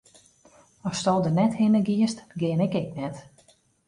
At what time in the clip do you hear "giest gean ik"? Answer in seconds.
1.89-2.73